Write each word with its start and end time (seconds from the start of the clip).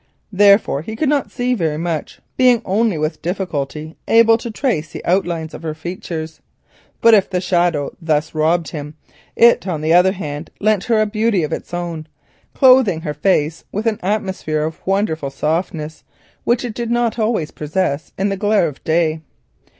Therefore, 0.31 0.81
he 0.81 0.95
could 0.95 1.09
not 1.09 1.29
see 1.31 1.53
very 1.53 1.77
much, 1.77 2.21
being 2.35 2.63
with 2.65 3.21
difficulty 3.21 3.97
able 4.07 4.35
to 4.35 4.49
trace 4.49 4.89
the 4.91 5.05
outlines 5.05 5.53
of 5.53 5.61
her 5.61 5.75
features, 5.75 6.39
but 7.01 7.13
if 7.13 7.29
the 7.29 7.39
shadow 7.39 7.91
thus 8.01 8.33
robbed 8.33 8.69
him, 8.69 8.95
it 9.35 9.67
on 9.67 9.81
the 9.81 9.93
other 9.93 10.13
hand 10.13 10.49
lent 10.59 10.85
her 10.85 10.99
a 10.99 11.05
beauty 11.05 11.43
of 11.43 11.53
its 11.53 11.71
own, 11.71 12.07
clothing 12.55 13.01
her 13.01 13.13
face 13.13 13.63
with 13.71 13.85
an 13.85 13.99
atmosphere 14.01 14.63
of 14.63 14.81
wonderful 14.87 15.29
softness 15.29 16.03
which 16.45 16.65
it 16.65 16.73
did 16.73 16.89
not 16.89 17.19
always 17.19 17.51
possess 17.51 18.11
in 18.17 18.29
the 18.29 18.37
glare 18.37 18.67
of 18.67 18.83
day. 18.83 19.21